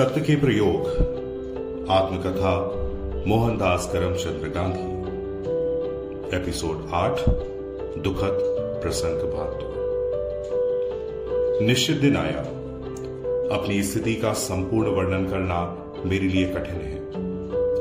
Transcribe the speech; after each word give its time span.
सत्य 0.00 0.20
के 0.20 0.36
प्रयोग 0.36 0.80
आत्मकथा, 1.90 2.74
मोहनदास 3.26 3.90
करमचंद्र 3.92 4.48
गांधी 4.48 5.00
एपिसोड 6.36 6.88
आठ, 6.92 7.20
दुखद 7.98 8.38
प्रसंग 8.82 9.18
भाग 9.18 9.58
निश्चित 11.62 11.96
दिन 11.96 12.16
आया। 12.16 12.40
अपनी 13.56 13.82
स्थिति 13.82 14.14
का 14.14 14.32
संपूर्ण 14.32 14.88
वर्णन 14.88 15.24
करना 15.24 15.84
मेरे 16.06 16.28
लिए 16.28 16.46
कठिन 16.46 16.74
है। 16.74 16.96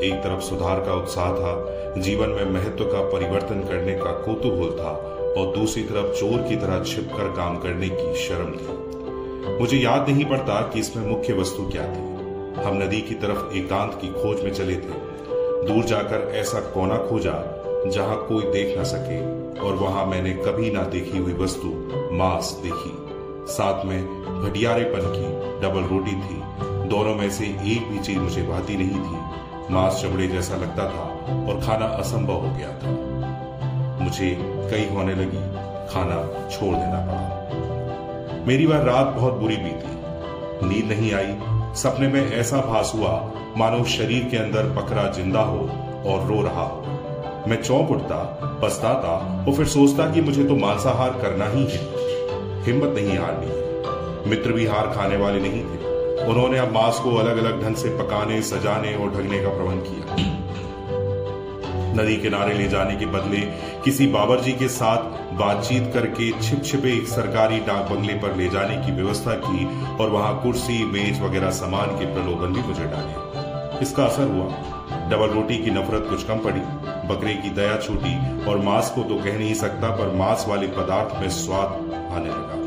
एक 0.04 0.14
तरफ़ 0.24 0.42
सुधार 0.42 0.80
का 0.80 0.94
उत्साह 0.94 1.34
था, 1.34 1.84
जीवन 1.98 2.30
में 2.30 2.52
महत्व 2.52 2.84
का 2.84 3.02
परिवर्तन 3.02 3.60
करने 3.60 3.94
का 3.94 4.12
कौतूहल 4.12 4.72
था, 4.72 4.92
और 5.38 5.58
दूसरी 5.58 5.84
तरफ़ 5.84 6.16
चोर 6.20 6.42
की 6.42 6.56
तरह 6.56 6.84
छिपकर 6.84 7.28
काम 7.32 7.58
करने 7.58 7.90
की 7.90 8.16
शर्म 8.16 8.52
थी। 8.52 8.90
मुझे 9.62 9.78
याद 9.78 10.10
नहीं 10.10 10.26
पड़ता 10.26 10.62
कि 10.62 10.80
इसमें 10.80 11.08
मुख्य 11.08 11.34
वस्तु 11.34 11.64
क्या 11.64 11.84
थी। 11.84 12.19
हम 12.66 12.84
नदी 12.84 13.02
की 13.02 13.16
तरफ़ 13.16 13.56
एकांत 13.56 13.94
की 14.02 14.08
खोज 14.08 14.44
में 14.44 14.54
चले 14.54 14.76
थे। 14.76 14.98
दूर 15.68 15.84
जाकर 15.84 16.32
ऐसा 16.36 16.60
कोना 16.60 16.98
खोजा 16.98 17.56
जहाँ 17.88 18.26
कोई 18.28 18.44
देख 18.44 18.78
ना 18.78 18.84
सके, 18.84 19.20
और 19.60 19.76
वहाँ 19.76 20.06
मैंने 20.06 20.34
कभी 20.34 20.72
ना 20.72 20.82
देखी 20.82 21.18
हुई 21.18 21.34
वस्तु, 21.34 21.68
मांस 22.12 22.60
देखी। 22.64 22.96
साथ 23.54 23.86
में 23.86 24.00
घटियारेपन 24.44 25.02
की 25.02 25.28
डबल 25.62 25.82
रोटी 25.82 26.12
थी। 26.12 26.42
दोनों 26.90 27.16
में 27.16 27.30
से 27.30 27.46
एक 27.46 27.90
भी 27.92 28.00
चीज़ 28.00 28.18
मुझे 28.18 28.44
भाती 28.44 28.78
नहीं 28.78 29.00
थी। 29.00 29.74
मांस 29.74 30.02
चमड़े 30.02 30.28
जैसा 30.28 30.56
लगता 30.56 30.84
था, 30.90 31.06
और 31.48 31.60
खाना 31.60 31.86
असंभव 31.86 32.34
हो 32.34 32.56
गया 32.58 32.70
था। 32.70 32.92
मुझे 34.02 34.38
कई 34.42 34.96
होने 34.96 35.16
लगी, 35.16 35.44
खाना 35.94 36.50
छोड़ 36.50 36.76
देना 36.76 37.06
पड़ा। 37.06 38.46
मेरी 38.48 38.66
वह 38.66 38.78
रात 38.78 39.08
बहुत 39.08 39.34
बुरी 39.34 39.58
बीती। 39.58 40.00
नींद 40.68 40.86
नहीं 40.86 41.14
आई 41.14 41.49
सपने 41.76 42.08
में 42.08 42.32
ऐसा 42.32 42.58
भास 42.58 42.92
हुआ 42.96 43.12
मानो 43.58 43.84
शरीर 43.84 44.28
के 44.32 44.38
अंदर 44.38 44.64
बकरा 44.64 45.12
ज़िंदा 45.12 45.42
हो 45.42 45.60
और 46.06 46.28
रो 46.28 46.42
रहा 46.42 46.64
हो। 46.64 47.48
मैं 47.48 47.62
चौंक 47.64 47.92
उठता, 47.92 48.18
पछताता 48.64 49.46
और 49.48 49.54
फिर 49.54 49.66
सोचता 49.66 50.10
कि 50.12 50.22
मुझे 50.22 50.44
तो 50.44 50.56
मांसाहार 50.56 51.20
करना 51.22 51.46
ही 51.46 51.64
है। 51.66 51.82
हिम्मत 52.64 52.96
नहीं 52.96 53.18
हारनी 53.18 53.48
है। 53.48 54.30
मित्र 54.30 54.54
भी 54.54 54.66
हार 54.66 54.88
खाने 54.88 55.18
वाले 55.18 55.40
नहीं 55.40 55.64
थे। 55.64 56.26
उन्होंने 56.26 56.58
अब 56.58 56.72
मांस 56.72 57.00
को 57.00 57.16
अलग 57.16 57.38
अलग 57.38 57.64
ढंग 57.64 57.76
से 57.76 57.90
पकाने, 57.90 58.42
सजाने 58.42 58.96
और 58.96 59.10
ढकने 59.10 59.40
का 59.40 59.50
प्रबंध 59.50 59.84
किया। 59.84 60.39
नदी 62.00 62.16
किनारे 62.16 62.54
ले 62.54 62.68
जाने 62.68 62.96
के 62.96 63.06
बदले 63.06 63.40
किसी 63.84 64.08
बाबर 64.08 64.40
जी 64.40 64.52
के 64.54 64.68
साथ 64.68 65.34
बातचीत 65.34 65.92
करके 65.94 66.32
छिप 66.42 66.64
छिपे 66.64 66.94
एक 66.94 67.08
सरकारी 67.08 67.60
डाक 67.60 67.90
बंगले 67.92 68.14
पर 68.14 68.36
ले 68.36 68.50
जाने 68.50 68.76
की 68.78 68.92
व्यवस्था 68.92 69.34
की 69.46 69.66
और 69.96 70.10
वहाँ 70.10 70.42
कुर्सी, 70.44 70.84
मेज 70.86 71.22
वगैरह 71.22 71.50
सामान 71.52 71.98
के 72.00 72.14
प्रलोभन 72.14 72.54
भी 72.54 72.68
मुझे 72.68 72.86
डाले। 72.86 73.82
इसका 73.82 74.06
असर 74.06 74.28
हुआ। 74.28 74.48
डबल 75.10 75.30
रोटी 75.30 75.58
की 75.58 75.72
नफरत 75.72 76.06
कुछ 76.10 76.24
कम 76.24 76.40
पड़ी। 76.40 76.62
बकरे 77.10 77.34
की 77.34 77.50
दया 77.50 77.78
छूटी 77.78 78.16
और 78.46 78.58
मांस 78.60 78.90
को 78.90 79.04
तो 79.04 79.16
कह 79.16 79.38
नहीं 79.38 79.54
सकता, 79.54 79.90
पर 79.90 80.16
मांस 80.16 80.46
वाले 80.48 80.68
पदार्थ 80.68 81.20
में 81.22 81.30
स्वाद 81.30 81.70
आने 82.14 82.30
लगा। 82.30 82.59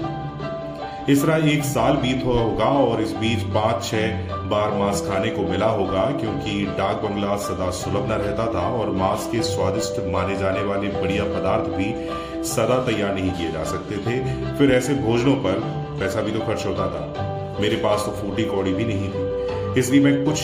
इस 1.11 1.23
तरह 1.23 1.49
एक 1.51 1.65
साल 1.65 1.97
बीत 1.97 2.25
हुआ 2.25 2.41
होगा 2.41 2.65
और 2.81 3.01
इस 3.03 3.13
बीच 3.17 3.43
पाँच, 3.55 3.85
छह 3.85 4.35
बार 4.49 4.75
मांस 4.79 5.01
खाने 5.07 5.31
को 5.31 5.43
मिला 5.43 5.67
होगा 5.69 6.05
क्योंकि 6.21 6.65
डाक 6.79 7.03
बंगला 7.03 7.37
सदा 7.39 7.71
सुलभ 7.73 8.07
न 8.11 8.19
रहता 8.21 8.47
था 8.55 8.67
और 8.73 8.91
मांस 8.97 9.29
के 9.33 9.43
स्वादिष्ट 9.45 10.01
माने 10.13 10.37
जाने 10.37 10.63
वाले 10.65 10.89
बढ़िया 10.93 11.25
पदार्थ 11.27 11.69
भी 11.73 12.45
सदा 12.49 12.79
तैयार 12.87 13.15
नहीं 13.15 13.31
किए 13.31 13.51
जा 13.53 13.65
सकते 13.65 13.97
थे। 13.99 14.19
फिर 14.59 14.73
ऐसे 14.75 14.95
भोजनों 15.03 15.35
पर 15.45 15.61
पैसा 16.01 16.21
भी 16.21 16.33
तो 16.33 16.47
खर्च 16.47 16.67
होता 16.67 16.87
था। 16.89 17.59
मेरे 17.61 17.77
पास 17.77 18.05
तो 18.07 18.13
फूटी 18.13 18.45
कौड़ी 18.45 18.73
भी 18.73 18.85
नहीं 18.85 19.09
थी, 19.09 19.81
इसलिए 19.81 20.01
मैं 20.01 20.25
कुछ 20.25 20.39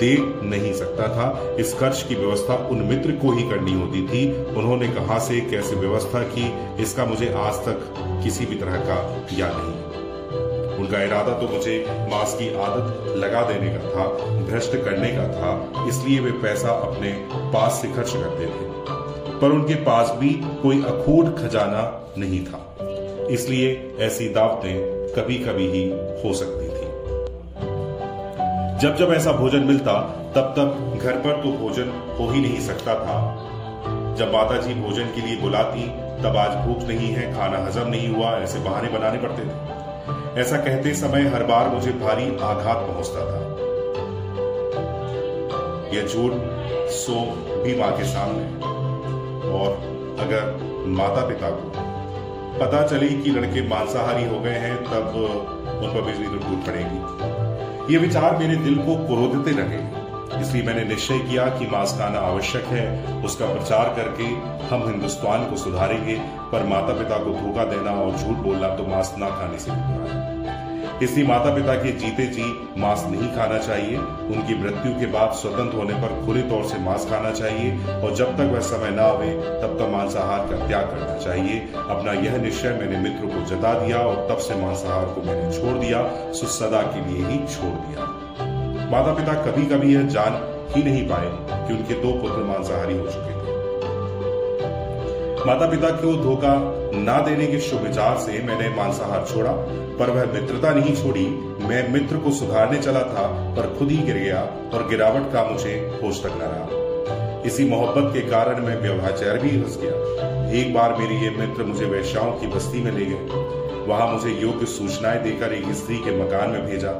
दे 0.00 0.16
नहीं 0.44 0.72
सकता 0.74 1.08
था। 1.08 1.56
इस 1.60 1.74
खर्च 1.78 2.02
की 2.08 2.14
व्यवस्था 2.14 2.54
उन 2.68 2.82
मित्र 2.84 3.12
को 3.16 3.32
ही 3.32 3.48
करनी 3.50 3.72
होती 3.72 4.06
थी। 4.08 4.26
उन्होंने 4.52 4.88
कहा 4.90 5.18
से 5.20 5.40
कैसे 5.50 5.76
व्यवस्था 5.76 6.22
की, 6.28 6.52
इसका 6.82 7.04
मुझे 7.04 7.32
आज 7.38 7.64
तक 7.66 7.94
किसी 8.24 8.46
भी 8.46 8.56
तरह 8.56 8.76
का 8.80 8.96
याद 9.38 9.52
नहीं। 9.54 9.73
उनका 10.78 11.02
इरादा 11.02 11.32
तो 11.32 11.48
मुझे 11.48 11.86
मांस 12.10 12.34
की 12.34 12.48
आदत 12.54 13.14
लगा 13.16 13.42
देने 13.42 13.74
का 13.74 13.90
था, 13.90 14.06
भ्रष्ट 14.40 14.76
करने 14.76 15.08
का 15.08 15.28
था, 15.28 15.88
इसलिए 15.88 16.20
वे 16.20 16.30
पैसा 16.30 16.68
अपने 16.68 17.12
पास 17.52 17.78
से 17.82 17.88
खर्च 17.88 18.12
करते 18.12 18.46
थे। 18.46 18.72
पर 19.40 19.50
उनके 19.50 19.74
पास 19.74 20.10
भी 20.18 20.28
कोई 20.62 20.82
अखूट 20.82 21.36
खजाना 21.38 21.82
नहीं 22.18 22.44
था। 22.44 22.76
इसलिए 23.30 23.96
ऐसी 24.00 24.28
दावतें 24.28 24.74
कभी 25.14 25.34
कभी 25.34 25.70
ही 25.70 25.88
हो 26.22 26.34
सकती 26.34 26.68
थी। 26.68 26.84
जब 28.78 28.96
जब 28.96 29.12
ऐसा 29.14 29.32
भोजन 29.32 29.58
मिलता 29.58 30.00
तब 30.36 30.54
तब 30.56 30.98
घर 31.02 31.12
पर 31.12 31.42
तो 31.42 31.52
भोजन 31.52 32.16
हो 32.20 32.30
ही 32.30 32.40
नहीं 32.40 32.60
सकता 32.60 32.94
था। 32.94 33.18
जब 34.14 34.32
माता 34.32 34.56
जी 34.56 34.74
भोजन 34.74 35.04
के 35.04 35.20
लिए 35.20 35.36
बुलाती, 35.36 35.86
तब 36.22 36.36
आज 36.36 36.66
भूख 36.66 36.88
नहीं 36.88 37.08
है, 37.08 37.34
खाना 37.34 37.58
हजम 37.66 37.88
नहीं 37.88 38.08
हुआ, 38.14 38.30
ऐसे 38.30 38.58
बहाने 38.58 38.88
बनाने 38.88 39.18
पड़ते 39.18 39.42
थे। 39.42 39.73
ऐसा 40.38 40.56
कहते 40.56 40.92
समय 40.94 41.26
हर 41.28 41.42
बार 41.44 41.68
मुझे 41.68 41.90
भारी 41.98 42.24
आघात 42.42 42.76
पहुँचता 42.78 43.20
था। 43.20 43.38
यह 45.94 46.06
झूठ 46.06 46.32
सो 46.92 47.20
भी 47.62 47.74
माँ 47.80 47.90
के 47.98 48.04
सामने 48.04 48.44
और 49.50 49.68
अगर 50.20 50.42
माता 50.92 51.26
पिता 51.28 51.50
को 51.50 51.70
पता 52.58 52.86
चले 52.86 53.08
कि 53.08 53.30
लड़के 53.30 53.66
मांसाहारी 53.68 54.24
हो 54.24 54.40
गए 54.40 54.58
हैं, 54.58 54.76
तब 54.84 55.14
उन 55.14 55.88
पर 55.94 56.02
बिजली 56.02 56.26
तो 56.26 56.38
टूट 56.38 56.66
पड़ेगी। 56.66 57.92
ये 57.92 57.98
विचार 57.98 58.36
मेरे 58.38 58.56
दिल 58.56 58.76
को 58.78 58.96
क्रोधते 59.06 59.52
रहे 59.52 59.82
इसलिए 60.34 60.62
मैंने 60.62 60.84
निश्चय 60.84 61.18
किया 61.20 61.46
कि 61.48 61.66
मांस 61.66 61.92
खाना 61.98 62.18
आवश्यक 62.20 62.64
है। 62.66 62.84
उसका 63.24 63.46
प्रचार 63.46 63.92
करके 63.96 64.24
हम 64.66 64.88
हिंदुस्तान 64.88 65.44
को 65.50 65.56
सुधारेंगे, 65.56 66.14
पर 66.52 66.64
माता 66.66 66.92
पिता 66.94 67.18
को 67.24 67.30
धोखा 67.32 67.64
देना 67.64 67.90
और 68.02 68.16
झूठ 68.16 68.36
बोलना 68.44 68.68
तो 68.76 68.86
मांस 68.86 69.14
ना 69.18 69.28
खाने 69.30 69.58
से 69.58 69.70
बुरा 69.70 70.12
है। 70.12 70.23
इसलिए 71.02 71.26
माता 71.26 71.54
पिता 71.54 71.74
के 71.74 71.92
जीते 71.92 72.26
जी 72.26 72.44
मांस 72.78 73.04
नहीं 73.08 73.28
खाना 73.32 73.58
चाहिए। 73.58 73.96
उनकी 73.96 74.54
मृत्यु 74.54 74.92
के 75.00 75.06
बाद 75.12 75.32
स्वतंत्र 75.32 75.76
होने 75.76 75.94
पर 76.02 76.14
खुले 76.26 76.42
तौर 76.42 76.64
से 76.64 76.78
मांस 76.80 77.06
खाना 77.10 77.30
चाहिए 77.32 77.72
और 77.94 78.14
जब 78.14 78.36
तक 78.36 78.52
वह 78.52 78.60
समय 78.62 78.90
न 78.90 78.98
आवे 79.00 79.30
तब 79.62 79.76
तक 79.78 79.90
मांसाहार 79.92 80.46
का 80.48 80.66
त्याग 80.66 80.86
करना 80.90 81.18
चाहिए। 81.18 81.60
अपना 81.76 82.12
यह 82.20 82.36
निश्चय 82.36 82.78
मैंने 82.80 82.98
मित्र 83.00 83.26
को 83.26 83.44
जता 83.46 83.72
दिया 83.78 83.98
और 83.98 84.26
तब 84.30 84.38
से 84.38 84.54
मांसाहार 84.56 85.06
को 85.06 85.22
मैंने 85.22 85.52
छोड़ 85.58 85.76
दिया 85.78 86.02
सो 86.32 86.46
सदा 86.56 86.82
के 86.92 87.06
लिए 87.08 87.26
ही 87.26 87.38
छोड़ 87.54 87.74
दिया। 87.78 88.06
माता 88.90 89.14
पिता 89.14 89.34
कभी 89.42 89.66
कभी 89.66 89.94
यह 89.94 90.06
जान 90.08 90.40
ही 90.76 90.82
नहीं 90.82 91.08
पाए 91.08 91.30
कि 91.66 91.74
उनके 91.74 91.94
दो 92.02 92.12
पुत्र 92.20 92.44
मांसाहारी 92.44 92.98
हो 92.98 93.06
चुके 93.06 93.32
थे। 93.32 93.53
माता 95.46 95.66
पिता 95.70 95.90
को 95.90 96.16
धोखा 96.16 96.52
ना 96.94 97.20
देने 97.20 97.46
के 97.46 97.58
शुभ 97.60 97.80
विचार 97.80 98.16
से 98.16 98.42
मैंने 98.42 98.68
मांसाहार 98.76 99.26
छोड़ा, 99.34 99.52
पर 99.98 100.10
वह 100.10 100.40
मित्रता 100.40 100.70
नहीं 100.70 100.94
छोड़ी। 100.96 101.26
मैं 101.66 101.92
मित्र 101.92 102.16
को 102.16 102.30
सुधारने 102.30 102.78
चला 102.78 103.00
था, 103.00 103.54
पर 103.56 103.76
खुद 103.78 103.90
ही 103.90 103.96
गिर 103.96 104.16
गया 104.16 104.40
और 104.74 104.88
गिरावट 104.88 105.32
का 105.32 105.44
मुझे 105.44 106.00
होश 106.02 106.22
तक 106.22 106.32
न 106.34 106.38
रहा। 106.42 107.42
इसी 107.42 107.68
मोहब्बत 107.68 108.14
के 108.14 108.20
कारण 108.20 108.62
मैं 108.62 108.80
व्यवहाचार 108.80 109.38
भी 109.38 109.60
घुस 109.60 109.78
गया। 109.82 110.50
एक 110.52 110.74
बार 110.74 110.94
मेरे 110.94 111.14
ये 111.14 111.30
मित्र 111.30 111.64
मुझे 111.64 111.84
वैश्याओं 111.84 112.32
की 112.32 112.46
बस्ती 112.46 112.82
में 112.82 112.92
ले 112.92 113.04
गए। 113.04 113.84
वहाँ 113.86 114.08
मुझे 114.12 114.30
योग्य 114.30 114.66
सूचनाएँ 114.66 115.22
देकर 115.22 115.52
एक 115.52 115.72
स्त्री 115.72 115.98
के 115.98 116.24
मकान 116.24 116.50
में 116.50 116.66
भेजा। 116.66 116.90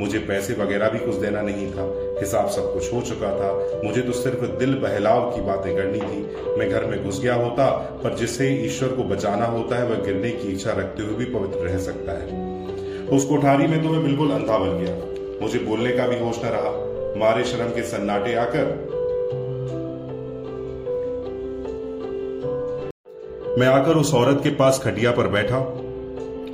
मुझे 0.00 0.18
पैसे 0.18 0.54
वगैरह 0.54 0.88
भी 0.88 0.98
कुछ 0.98 1.14
देना 1.14 1.42
नहीं 1.42 1.72
था। 1.72 1.94
हिसाब 2.20 2.48
सब 2.48 2.74
कुछ 2.74 2.92
हो 2.92 3.00
चुका 3.00 3.28
था। 3.28 3.80
मुझे 3.84 4.00
तो 4.00 4.12
सिर्फ़ 4.12 4.44
दिल 4.44 4.74
बहलाव 4.74 5.30
की 5.30 5.40
बातें 5.40 5.76
करनी 5.76 5.98
थी। 5.98 6.36
मैं 6.58 6.70
घर 6.70 6.84
में 6.84 7.04
घुस 7.04 7.20
गया 7.22 7.34
होता, 7.34 7.70
पर 8.04 8.14
जिससे 8.14 8.48
ईश्वर 8.48 8.88
को 8.88 9.04
बचाना 9.04 9.46
होता 9.46 9.76
है, 9.76 9.86
वह 9.86 9.96
गिरने 9.96 10.30
की 10.30 10.52
इच्छा 10.52 10.70
रखते 10.70 11.02
हुए 11.02 11.14
भी 11.14 11.24
पवित्र 11.24 11.58
रह 11.58 11.78
सकता 11.78 12.12
है। 12.12 12.54
उस 13.08 13.24
कोठारी 13.24 13.66
में 13.66 13.82
तो 13.82 13.88
मैं 13.88 14.04
बिल्कुल 14.04 14.30
अंधा 14.30 14.58
बन 14.58 14.78
गया। 14.78 14.94
मुझे 15.42 15.58
बोलने 15.58 15.92
का 15.92 16.06
भी 16.06 16.18
होश 16.18 16.38
न 16.38 16.46
रहा। 16.46 16.94
मारे 17.16 17.44
शर्म 17.44 17.68
के 17.68 17.82
सन्नाटे 17.82 18.34
आकर 18.34 18.94
मैं 23.58 23.66
आकर 23.66 23.92
उस 23.92 24.14
औरत 24.14 24.40
के 24.42 24.50
पास 24.50 24.80
खटिया 24.84 25.10
पर 25.10 25.28
बैठा, 25.28 25.60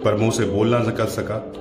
पर 0.05 0.15
मुँह 0.15 0.31
से 0.31 0.45
बोलना 0.45 0.79
न 0.79 0.91
कर 0.91 1.07
सका। 1.07 1.53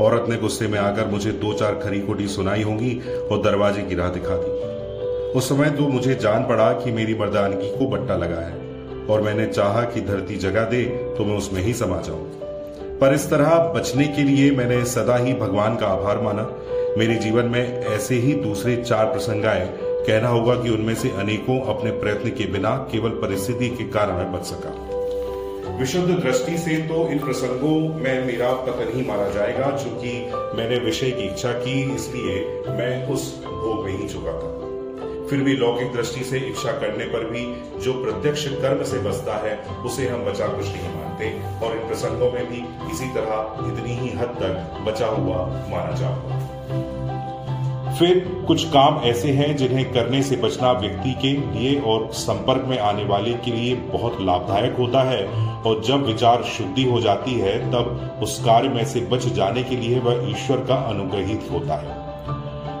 औरत 0.00 0.28
ने 0.28 0.36
गुस्से 0.36 0.68
में 0.68 0.78
आकर 0.78 1.06
मुझे 1.06 1.32
दो 1.32 1.52
चार 1.52 1.74
खरी 1.74 2.00
खोटी 2.00 2.26
सुनाई 2.28 2.62
होंगी 2.62 3.00
और 3.30 3.42
दरवाजे 3.42 3.82
की 3.82 3.94
राह 3.94 4.08
दिखा 4.08 4.36
दी। 4.36 4.50
उस 5.38 5.48
समय 5.48 5.70
तो 5.70 5.86
मुझे 5.88 6.14
जान 6.14 6.42
पड़ा 6.42 6.72
कि 6.72 6.92
मेरी 6.92 7.14
मर्दानगी 7.14 7.70
को 7.70 7.86
बट्टा 7.86 8.16
लगा 8.16 8.40
है 8.40 9.06
और 9.06 9.20
मैंने 9.20 9.46
चाहा 9.46 9.82
कि 9.82 10.00
धरती 10.00 10.36
जगह 10.36 10.64
दे 10.64 10.84
तो 11.18 11.24
मैं 11.24 11.36
उसमें 11.36 11.62
ही 11.62 11.74
समा 11.74 12.00
जाऊँ। 12.00 12.26
पर 12.98 13.14
इस 13.14 13.30
तरह 13.30 13.58
बचने 13.76 14.06
के 14.06 14.22
लिए 14.22 14.50
मैंने 14.50 14.84
सदा 14.84 15.16
ही 15.16 15.34
भगवान 15.34 15.76
का 15.76 15.86
आभार 15.86 16.20
माना। 16.20 16.48
मेरे 16.98 17.14
जीवन 17.14 17.44
में 17.44 17.84
ऐसे 17.84 18.14
ही 18.14 18.32
दूसरे 18.32 18.76
चार 18.76 19.06
प्रसंग 19.06 19.44
आए। 19.44 19.66
कहना 19.82 20.28
होगा 20.28 20.54
कि 20.54 20.70
उनमें 20.70 20.94
से 20.94 21.10
अनेकों 21.10 21.60
अपने 21.74 21.90
प्रयत्न 21.90 22.30
के 22.30 22.46
बिना 22.46 22.70
केवल 22.92 23.10
परिस्थिति 23.10 23.68
के 23.68 23.84
कारण 23.84 24.32
बच 24.32 24.44
सका। 24.44 24.97
विशुद्ध 25.78 26.08
दृष्टि 26.10 26.58
से 26.58 26.76
तो 26.76 27.08
इन 27.08 27.18
प्रसंगों 27.18 27.94
में 27.94 28.26
मेरा 28.26 28.52
पतन 28.52 28.92
ही 28.94 29.04
माना 29.06 29.28
जाएगा, 29.30 29.70
चूँकि 29.76 30.12
मैंने 30.56 30.78
विषय 30.78 31.10
की 31.10 31.22
इच्छा 31.22 31.52
की, 31.52 31.94
इसलिए 31.94 32.62
मैं 32.68 33.06
उस 33.08 33.44
भोग 33.44 33.84
में 33.84 33.98
ही 33.98 34.08
चुका 34.08 34.32
था। 34.32 34.56
फिर 35.30 35.42
भी 35.42 35.56
लौकिक 35.56 35.92
दृष्टि 35.92 36.24
से 36.24 36.38
इच्छा 36.38 36.72
करने 36.72 37.04
पर 37.04 37.24
भी 37.30 37.44
जो 37.80 37.92
प्रत्यक्ष 38.04 38.46
कर्म 38.46 38.84
से 38.84 38.98
बचता 38.98 39.36
है, 39.36 39.56
उसे 39.84 40.08
हम 40.08 40.24
बचा 40.24 40.46
कुछ 40.46 40.66
नहीं 40.66 40.94
मानते, 40.94 41.30
और 41.66 41.76
इन 41.76 41.86
प्रसंगों 41.88 42.32
में 42.32 42.44
भी 42.50 42.64
इसी 42.92 43.08
तरह 43.14 43.66
इतनी 43.68 43.94
ही 43.94 44.10
हद 44.10 44.36
तक 44.40 44.84
बचा 44.86 45.06
हुआ 45.06 45.46
माना 45.70 45.96
जाऊँगा। 45.96 47.17
फिर 47.98 48.44
कुछ 48.46 48.64
काम 48.64 49.00
ऐसे 49.04 49.30
हैं 49.30 49.56
जिन्हें 49.56 49.92
करने 49.92 50.22
से 50.22 50.36
बचना 50.36 50.72
व्यक्ति 50.72 51.12
के 51.22 51.58
लिए 51.58 51.80
और 51.80 52.08
संपर्क 52.12 52.64
में 52.66 52.78
आने 52.78 53.04
वाले 53.04 53.32
के 53.32 53.50
लिए 53.50 53.74
बहुत 53.74 54.18
लाभदायक 54.20 54.76
होता 54.78 55.02
है। 55.02 55.26
और 55.62 55.82
जब 55.84 56.06
विचार 56.06 56.42
शुद्धि 56.42 56.82
हो 56.82 57.00
जाती 57.00 57.32
है, 57.32 57.70
तब 57.70 58.18
उस 58.22 58.44
कार्य 58.44 58.68
में 58.68 58.84
से 58.84 59.00
बच 59.00 59.26
जाने 59.26 59.62
के 59.62 59.76
लिए 59.76 59.98
वह 59.98 60.30
ईश्वर 60.30 60.56
का 60.56 60.74
अनुग्रहित 60.74 61.48
होता 61.52 61.74
है। 61.74 62.08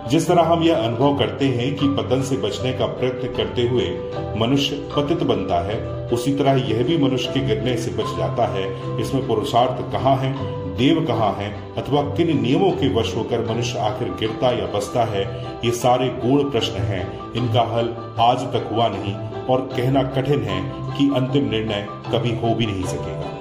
जिस 0.08 0.28
तरह 0.28 0.42
हम 0.42 0.62
यह 0.62 0.76
अनुभव 0.76 1.18
करते 1.18 1.44
हैं 1.44 1.74
कि 1.74 1.88
पतन 1.88 2.22
से 2.22 2.36
बचने 2.36 2.72
का 2.72 2.86
प्रयत्न 2.86 3.36
करते 3.36 3.62
हुए 3.62 4.12
मनुष्य 4.36 4.88
पतित 4.96 5.22
बनता 5.22 5.66
है, 5.66 6.08
उसी 6.12 6.32
तरह 6.32 6.52
यह 6.52 6.84
भी 6.84 6.98
मनुष्य 6.98 7.30
के 7.30 7.40
गिरने 7.40 7.76
से 7.76 7.90
बच 7.90 8.18
जाता 8.18 8.46
है। 8.46 9.00
इसमें 9.00 9.26
पुरुषार्थ 9.26 9.92
कहाँ 9.92 10.16
है? 10.16 10.32
देव 10.78 11.04
कहाँ 11.06 11.32
है? 11.34 11.74
अथवा 11.76 12.02
किन 12.02 12.42
नियमों 12.42 12.70
के 12.70 12.94
वश 12.94 13.16
होकर 13.16 13.52
मनुष्य 13.52 13.78
आखिर 13.78 14.08
गिरता 14.08 14.50
या 14.50 14.66
बसता 14.66 15.04
है? 15.04 15.46
ये 15.64 15.70
सारे 15.70 16.08
गूढ़ 16.08 16.42
प्रश्न 16.42 16.74
हैं। 16.74 17.32
इनका 17.32 17.62
हल 17.62 18.14
आज 18.20 18.40
तक 18.40 18.70
हुआ 18.72 18.88
नहीं 18.88 19.14
और 19.46 19.60
कहना 19.60 20.02
कठिन 20.02 20.42
है 20.42 20.72
कि 20.98 21.10
अंतिम 21.16 21.50
निर्णय 21.50 21.86
कभी 21.90 22.36
हो 22.36 22.54
भी 22.54 22.66
नहीं 22.66 22.84
सकेगा। 22.84 23.34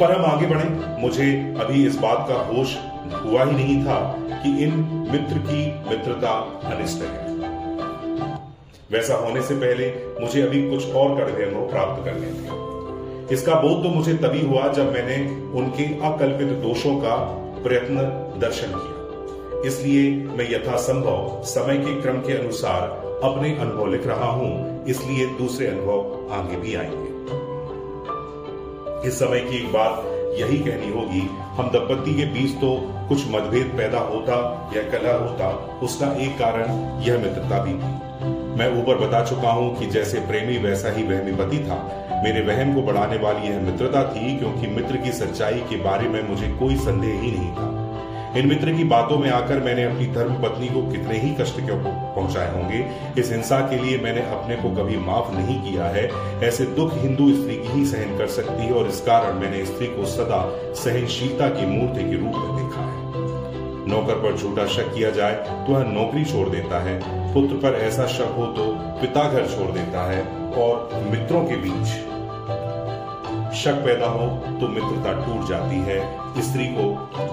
पर 0.00 0.12
हम 0.12 0.24
आगे 0.24 0.46
बढ़े। 0.46 1.00
मुझे 1.02 1.54
अभी 1.60 1.86
इस 1.86 1.98
बात 1.98 2.26
का 2.28 2.34
होश 2.34 2.76
हुआ 3.24 3.44
ही 3.44 3.52
नहीं 3.52 3.84
था 3.84 4.16
कि 4.18 4.64
इन 4.64 4.70
मित्र 5.12 5.38
की 5.38 5.66
मित्रता 5.90 6.60
अनिष्ट 6.64 7.02
है। 7.02 7.32
वैसा 8.92 9.14
होने 9.14 9.42
से 9.42 9.54
पहले 9.54 9.94
मुझे 10.20 10.42
अभी 10.42 10.70
कुछ 10.70 10.94
और 10.94 11.20
अनुभव 11.20 11.70
प्राप्त 11.70 12.04
करने 12.04 12.26
थे 12.26 12.71
इसका 13.30 13.54
बोध 13.54 13.82
तो 13.82 13.88
मुझे 13.88 14.14
तभी 14.14 14.40
हुआ 14.40 14.68
जब 14.72 14.92
मैंने 14.92 15.16
उनके 15.60 15.84
अकल्पित 16.06 16.48
दोषों 16.62 16.94
का 16.96 17.14
प्रयत्न 17.62 17.96
दर्शन 18.40 18.72
किया। 18.74 19.62
इसलिए 19.68 20.10
मैं 20.28 20.50
यथासंभव 20.50 21.42
समय 21.44 21.76
के 21.78 22.00
क्रम 22.02 22.18
के 22.20 22.32
अनुसार 22.32 22.82
अपने 23.24 23.56
अनुभव 23.56 23.86
लिख 23.86 24.06
रहा 24.06 24.30
हूँ, 24.30 24.84
इसलिए 24.86 25.26
दूसरे 25.38 25.66
अनुभव 25.66 26.28
आगे 26.32 26.56
भी 26.56 26.74
आएँगे। 26.74 27.10
इस 29.08 29.18
समय 29.18 29.40
की 29.40 29.56
एक 29.56 29.72
बात 29.72 30.04
यही 30.40 30.58
कहनी 30.58 30.90
होगी, 30.92 31.20
हम 31.56 31.70
दंपति 31.70 32.14
के 32.14 32.24
बीच 32.24 32.54
तो 32.54 32.76
कुछ 33.08 33.26
मतभेद 33.30 33.74
पैदा 33.76 33.98
होता 34.00 34.36
या 34.76 34.82
कलह 34.90 35.14
होता, 35.14 35.48
उसका 35.82 36.12
एक 36.16 36.38
कारण 36.38 36.66
यह 37.02 37.18
मित्रता 37.18 37.62
भी 37.64 37.72
थी। 37.72 38.11
मैं 38.58 38.68
ऊपर 38.82 38.98
बता 38.98 39.24
चुका 39.24 39.50
हूँ 39.50 39.74
कि 39.78 39.86
जैसे 39.86 40.20
प्रेमी 40.20 40.56
वैसा 40.58 40.90
ही 40.90 41.02
वहमी 41.02 41.32
पति 41.32 41.58
था। 41.58 41.78
मेरे 42.24 42.40
वहम 42.40 42.74
को 42.74 42.82
बढ़ाने 42.82 43.16
वाली 43.16 43.48
यह 43.48 43.60
मित्रता 43.60 44.02
थी, 44.04 44.36
क्योंकि 44.38 44.66
मित्र 44.66 44.96
की 44.96 45.12
सच्चाई 45.12 45.60
के 45.60 45.76
बारे 45.76 46.08
में 46.08 46.22
मुझे 46.28 46.48
कोई 46.48 46.76
संदेह 46.76 47.20
ही 47.20 47.30
नहीं 47.30 47.52
था। 47.52 47.68
इन 48.38 48.46
मित्र 48.46 48.72
की 48.72 48.84
बातों 48.84 49.16
में 49.18 49.30
आकर 49.30 49.60
मैंने 49.60 49.84
अपनी 49.84 50.06
धर्म 50.06 50.34
पत्नी 50.34 50.68
को 50.68 50.82
कितने 50.82 51.18
ही 51.18 51.34
कष्ट 51.40 51.56
क्यों 51.56 51.76
पहुँचाए 51.78 52.52
होंगे? 52.52 52.84
इस 53.20 53.32
हिंसा 53.32 53.60
के 53.60 53.76
लिए 53.76 53.98
मैंने 53.98 54.20
अपने 54.20 54.56
को 54.56 54.70
कभी 54.76 54.96
माफ़ 54.96 55.32
नहीं 55.34 55.60
किया 55.62 55.84
है। 55.84 56.08
ऐसे 56.42 56.64
दुख 56.64 56.94
हिंदू 56.94 57.30
स्त्री 57.32 57.56
की 57.56 57.68
ही 57.68 57.84
सहन 57.86 58.16
कर 58.18 58.26
सकती 58.26 58.62
है, 58.62 58.72
और 58.72 58.88
इस 58.88 59.00
कारण 59.00 59.40
मैंने 59.40 59.64
स्त्री 59.64 59.86
को 59.86 60.04
सदा 60.06 60.40
सहनशीलता 60.74 61.48
की 61.48 61.66
मूर्ति 61.66 62.04
के 62.10 62.16
रूप 62.16 62.36
में 62.36 62.56
देखा 62.56 62.80
है। 62.82 63.00
नौकर 63.88 64.14
पर 64.14 64.36
झूठा 64.36 64.66
शक 64.66 64.94
किया 64.94 65.10
जाए 65.10 65.34
तो 65.66 65.72
वह 65.72 65.84
नौकरी 65.84 66.24
छोड़ 66.24 66.48
देता 66.48 66.82
है। 66.82 67.00
पुत्र 67.32 67.56
पर 67.56 67.78
ऐसा 67.80 68.06
शक 68.06 68.34
हो 68.38 68.46
तो 68.46 68.64
पिता 69.00 69.28
घर 69.32 69.46
छोड़ 69.48 69.70
देता 69.70 70.10
है 70.10 70.22
और 70.62 71.04
मित्रों 71.10 71.44
के 71.44 71.56
बीच 71.56 71.86
शक 73.54 73.74
पैदा 73.84 74.06
हो 74.06 74.26
तो 74.60 74.68
मित्रता 74.68 75.12
टूट 75.12 75.48
जाती 75.48 75.78
है। 75.80 75.98
स्त्री 76.42 76.66
को 76.66 76.84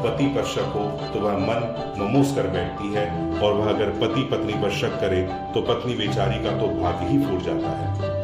पति 0.03 0.25
पर 0.27 0.43
शक 0.45 0.71
हो 0.75 0.85
तो 1.13 1.19
वह 1.19 1.37
मन 1.39 1.61
ममूस 1.99 2.33
कर 2.35 2.47
बैठती 2.47 2.93
है 2.93 3.05
और 3.39 3.53
वह 3.53 3.69
अगर 3.69 3.89
पति 3.99 4.23
पत्नी 4.31 4.53
पर 4.53 4.71
शक 4.71 4.99
करे 5.01 5.21
तो 5.53 5.61
पत्नी 5.63 5.95
बेचारी 5.95 6.43
का 6.43 6.57
तो 6.59 6.67
भाग्य 6.81 7.05
ही 7.05 7.19
फूट 7.19 7.43
जाता 7.43 7.69
है। 7.69 8.17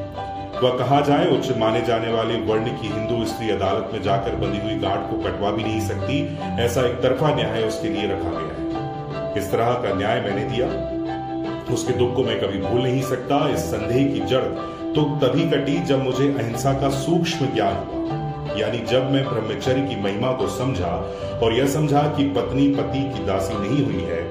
वह 0.56 0.78
कहा 0.78 1.00
जाए? 1.02 1.28
उच्च 1.28 1.58
माने 1.58 1.82
जाने 1.82 2.12
वाले 2.14 2.36
वर्ण 2.42 2.78
की 2.78 2.88
हिंदू 2.88 3.24
स्त्री 3.26 3.50
अदालत 3.50 3.90
में 3.94 4.02
जाकर 4.02 4.36
बंधी 4.36 4.60
हुई 4.60 4.76
गांठ 4.80 5.10
को 5.12 5.18
कटवा 5.24 5.52
भी 5.52 5.64
नहीं 5.64 5.82
सकती। 5.88 6.22
ऐसा 6.64 6.82
एक 6.82 7.02
तरफा 7.04 7.34
न्याय 7.36 7.64
उसके 7.64 7.90
लिए 7.90 8.08
रखा 8.08 8.30
गया 8.30 8.54
है। 8.60 9.34
इस 9.38 9.52
तरह 9.52 9.74
का 9.84 9.94
न्याय 9.94 10.22
मैंने 10.22 10.46
दिया। 10.46 10.68
उसके 11.74 11.94
दुख 11.94 12.16
को 12.16 12.24
मैं 12.24 12.40
कभी 12.42 12.60
भूल 12.60 12.82
नहीं 12.82 13.02
सकता, 13.04 13.48
इस 13.50 13.60
संदेह 13.66 14.14
की 14.14 14.20
जड़ 14.26 14.44
तो 14.96 15.04
तभी 15.22 15.50
कटी 15.50 15.78
जब 15.86 16.04
मुझे 16.04 16.28
अहिंसा 16.30 16.74
का 16.74 16.90
सूक्ष्म 16.98 17.46
ज्ञान 17.54 17.76
हुआ। 17.86 18.58
यानी 18.58 18.78
जब 18.88 19.10
मैं 19.12 19.24
ब्रह्मचर्य 19.26 19.82
की 19.88 19.96
महिमा 20.02 20.32
को 20.32 20.48
समझा 20.50 20.92
और 21.44 21.54
यह 21.54 21.68
समझा 21.70 22.02
कि 22.18 22.24
पत्नी 22.32 22.68
पति 22.76 23.00
की 23.10 23.26
दासी 23.26 23.58
नहीं 23.60 23.84
हुई 23.86 24.04
है, 24.04 24.22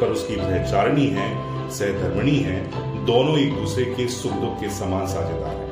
पर 0.00 0.06
उसकी 0.08 0.36
ब्रह्मचारिणी 0.36 1.06
है, 1.10 1.28
सहधर्मणी 1.70 2.36
है, 2.40 2.60
दोनों 3.06 3.38
एक 3.38 3.54
दूसरे 3.54 3.84
के 3.86 4.06
सुख 4.10 4.32
दुख 4.32 4.60
के 4.60 4.68
समान 4.70 5.06
साझेदार 5.06 5.54
हैं। 5.54 5.66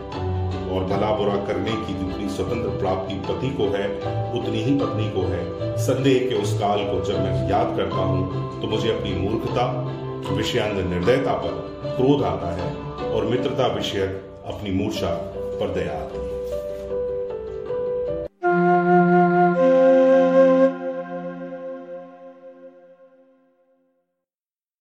और 0.69 0.85
भला 0.87 1.11
बुरा 1.17 1.37
करने 1.47 1.73
की 1.77 1.95
जितनी 1.95 2.29
स्वतंत्र 2.29 2.71
प्राप्ति 2.79 3.15
पति 3.29 3.51
को 3.51 3.69
है, 3.77 3.87
उतनी 4.33 4.63
ही 4.63 4.75
पत्नी 4.79 5.11
को 5.11 5.27
है। 5.27 5.77
संदेह 5.79 6.19
के 6.29 6.43
उस 6.43 6.59
काल 6.59 6.85
को 6.85 7.05
जब 7.05 7.21
मैं 7.21 7.49
याद 7.51 7.77
करता 7.77 8.03
हूँ 8.05 8.61
तो 8.61 8.69
मुझे 8.69 8.91
अपनी 8.91 9.15
मूर्खता 9.19 9.67
विषयांग 10.31 10.79
निर्दयता 10.91 11.33
पर 11.33 11.55
क्रोध 11.97 12.23
आता 12.23 12.51
है 12.57 12.69
और 13.11 13.25
मित्रता 13.25 13.67
विषय 13.67 14.07
अपनी 14.47 14.71
मूर्छा 14.71 15.11
पर 15.61 15.73
दया 15.75 15.93
आती 15.93 16.19
है। 16.19 16.26